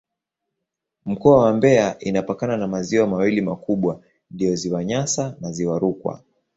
[1.05, 6.21] Mkoa wa Mbeya inapakana na maziwa mawili makubwa ndiyo Ziwa Nyasa na Ziwa Rukwa.